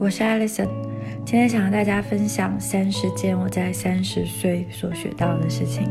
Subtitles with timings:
[0.00, 0.66] 我是 Alison，
[1.26, 5.86] 今天想和大家分享三十件我在三十岁所学到的事情。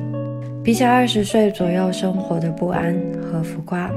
[0.64, 3.88] 比起二十岁左右生活的不安和浮夸，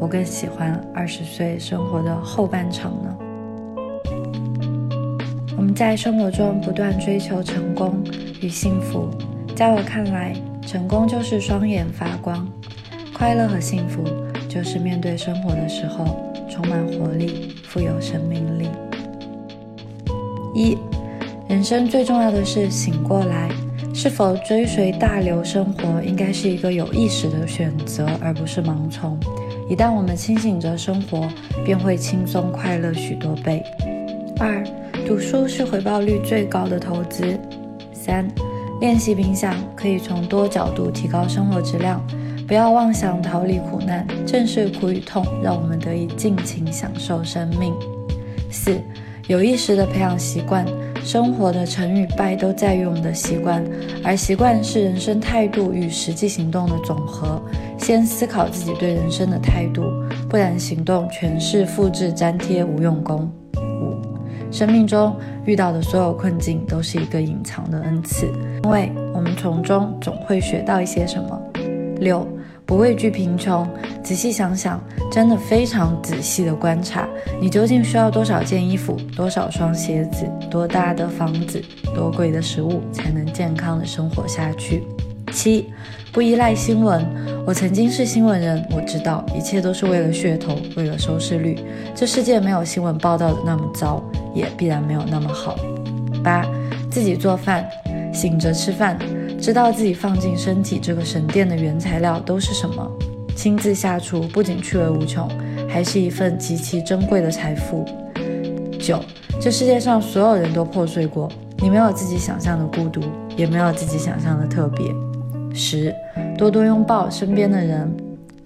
[0.00, 3.16] 我更喜欢二十岁生活的后半场呢。
[5.56, 8.02] 我们在生活中不断追求成功
[8.42, 9.08] 与幸福，
[9.54, 10.34] 在我看来，
[10.66, 12.44] 成功就是双眼发光，
[13.14, 14.02] 快乐和幸福
[14.48, 18.68] 就是面对生活的时候充满活力、富有生命力。
[20.54, 20.76] 一，
[21.48, 23.48] 人生最重要的是醒过来。
[23.92, 29.18] 是否追随大流生活，应该是一个有意识的选择，而不是盲从。
[29.68, 31.28] 一旦我们清醒着生活，
[31.64, 33.62] 便会轻松快乐许多倍。
[34.38, 34.64] 二，
[35.06, 37.38] 读书是回报率最高的投资。
[37.92, 38.26] 三，
[38.80, 42.00] 练习冥想可以从多角度提高生活质量。
[42.46, 47.74] 不要妄想逃离苦难，正是苦与痛，让我们得以尽情享受生命。
[48.50, 48.80] 四。
[49.30, 50.66] 有意识的培养习惯，
[51.04, 53.64] 生活的成与败都在于我们的习惯，
[54.02, 57.40] 而习惯是人生态度与实际行动的总和。
[57.78, 59.84] 先思考自己对人生的态度，
[60.28, 63.30] 不然行动全是复制粘贴，无用功。
[63.54, 64.02] 五，
[64.50, 65.14] 生命中
[65.46, 68.26] 遇到的所有困境都是一个隐藏的恩赐，
[68.64, 71.40] 因为我们从中总会学到一些什么。
[72.00, 72.26] 六。
[72.70, 73.68] 不畏惧贫穷，
[74.00, 77.04] 仔细想想，真的非常仔细的观察，
[77.40, 81.60] 你究竟需要多少件衣服、多少双鞋子、多大的房子、
[81.92, 84.84] 多贵的食物，才能健康的生活下去？
[85.32, 85.72] 七，
[86.12, 87.04] 不依赖新闻。
[87.44, 91.58] 我曾经是新闻人，我知道一切都是为了噱头，为了收视率。
[91.92, 94.00] 这世界没有新闻报道的那么糟，
[94.32, 95.56] 也必然没有那么好。
[96.22, 96.46] 八，
[96.88, 97.68] 自己做饭，
[98.14, 98.96] 醒着吃饭。
[99.40, 102.86] 知道自己放进身体这个神殿的原材料都是什么，
[103.34, 105.26] 亲自下厨不仅趣味无穷，
[105.66, 107.84] 还是一份极其珍贵的财富。
[108.78, 109.00] 九，
[109.40, 111.26] 这世界上所有人都破碎过，
[111.58, 113.00] 你没有自己想象的孤独，
[113.34, 114.86] 也没有自己想象的特别。
[115.54, 115.94] 十，
[116.36, 117.90] 多多拥抱身边的人。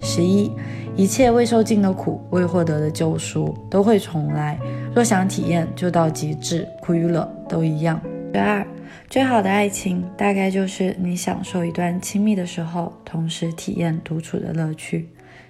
[0.01, 0.51] 十一，
[0.95, 4.57] 一切未受尽的苦，未获得的救赎都会重来。
[4.93, 7.99] 若想体验，就到极致，苦与乐都一样。
[8.35, 8.67] 十二。
[9.09, 15.07] 最好的爱情，大概就是你享受一段亲密的时候，同时体验独处的乐趣。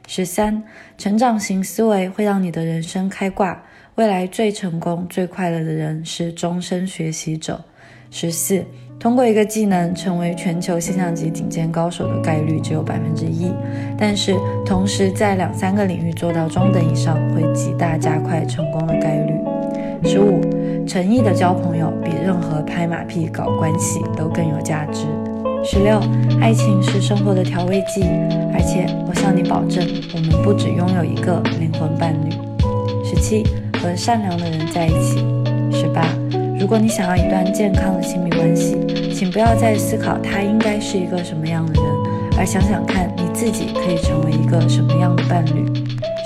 [0.08, 0.62] 十三，
[0.96, 3.64] 成长型思维会让你的人生开挂。
[3.96, 7.66] 未来最成功、最快乐的人是终身学习者。
[8.12, 8.64] 十四，
[9.00, 13.52] 通过一个技能成为全球现象级顶尖高手的概率只有百分之一，
[13.98, 19.34] 但是同时在两三个领域做到中等以上，会极大加快成功的概率。
[20.04, 20.40] 十五。
[20.88, 25.06] 诚意的交朋友比任何拍马屁搞关系都更有价值。
[25.64, 26.00] 十六，
[26.40, 28.04] 爱情是生活的调味剂，
[28.54, 32.30] 而且我向你保证，我们不只拥有一个灵魂伴侣。
[33.04, 33.44] 十七，
[33.82, 35.26] 和善良的人在一起。
[35.72, 36.06] 十八，
[36.60, 38.78] 如果你想要一段健康的亲密关系，
[39.12, 41.84] 请不要再思考他应该是一个什么样的人，
[42.38, 45.66] 而想想看你自己可以成为一个什么样的伴侣。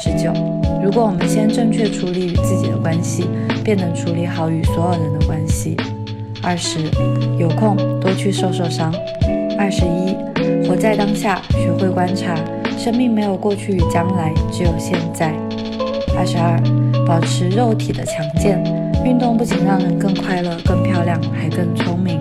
[0.03, 0.34] 十九，
[0.89, 3.29] 如果我们先正确处理与自己的关系。
[3.63, 5.77] 便能处理好与所有人的关系。
[6.41, 6.79] 二十，
[7.38, 8.91] 有空多去受受伤。
[9.59, 12.33] 二十一，活在当下，学会观察，
[12.79, 15.31] 生命没有过去与将来，只有现在。
[16.17, 16.59] 二十二，
[17.06, 18.57] 保持肉体的强健，
[19.06, 22.19] 运动不仅让人更快乐、更漂亮，还更聪明。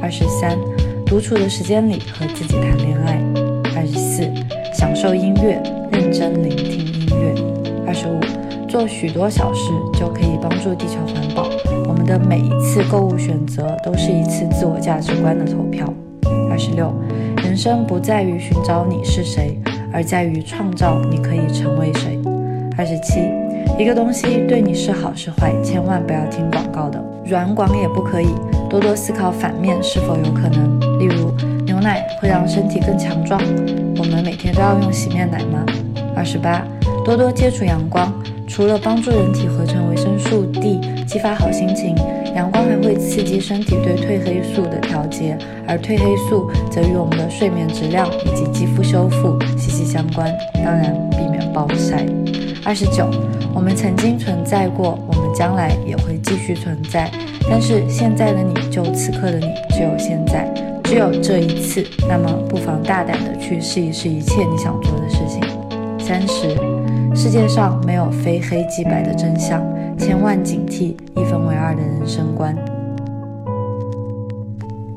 [0.00, 0.56] 二十三，
[1.04, 3.20] 独处的时间里和自己谈恋爱。
[3.76, 4.22] 二十四，
[4.72, 5.62] 享受音乐，
[5.92, 6.75] 认真聆听。
[7.96, 8.20] 十五。
[8.68, 11.48] 做许多小事就可以帮助地球环保。
[11.88, 15.90] 我们的每一次购物选择都是一次自我价值观的投票。
[16.50, 16.92] 二十六，
[17.42, 19.58] 人生不在于寻找你是谁，
[19.92, 22.18] 而在于创造你可以成为谁。
[22.76, 23.20] 二十七，
[23.78, 28.28] 一个东西对你是好是坏，千万不要听广告的，软广也不可以。
[28.68, 30.80] 多多思考反面是否有可能。
[30.98, 31.30] 例如，
[31.64, 33.40] 牛奶会让身体更强壮，
[33.96, 35.64] 我们每天都要用洗面奶吗？
[36.16, 36.62] 二十八，
[37.06, 38.12] 多多接触阳光。
[38.48, 41.94] 除了帮助人体合成维生素 D，激发好心情，
[42.34, 45.38] 阳光还会刺激身体对褪黑素的调节，
[45.68, 50.32] 而褪黑素则与我们的睡眠质量以及肌肤修复息息相关。
[50.54, 52.04] 当然，避免暴晒。
[52.64, 53.08] 二十九，
[53.54, 57.08] 我们曾经存在过，我们将来也会继续存在。
[57.48, 60.52] 但是现在的你就此刻的你，只有现在，
[60.82, 61.86] 只有这一次。
[62.08, 65.45] 那么，不妨大胆的去试一试一切你想做的事情。
[66.06, 66.50] 三十。
[67.16, 69.60] 世界上没有非黑即白的真相，
[69.98, 72.56] 千万警惕一分为二的人生观。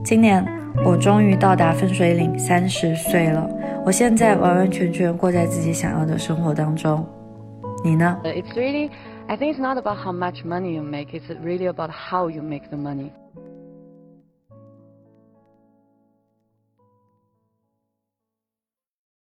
[0.04, 0.46] 今年
[0.86, 3.50] 我终于到达分水岭，三十岁了。
[3.84, 7.04] 我现在完完全全过在自己想要的生活当中。
[7.84, 8.92] 你呢？It's really
[9.26, 12.44] I think it's not about how much money you make, it's really about how you
[12.44, 13.10] make the money.